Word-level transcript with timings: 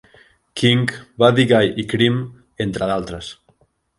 King, 0.61 0.79
Buddy 1.23 1.45
Guy 1.51 1.69
i 1.85 1.85
Cream 1.93 2.17
entre 2.67 2.91
d'altres. 2.93 3.33